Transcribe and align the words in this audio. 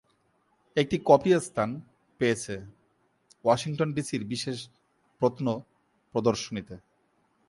একটি 0.77 0.97
কপি 1.05 1.31
স্থান 1.47 1.69
পেয়েছে 2.19 2.55
ওয়াশিংটন 3.45 3.89
ডিসির 3.97 4.23
বিশেষ 4.33 4.57
প্রত্নপ্রদর্শনীতে। 5.21 6.75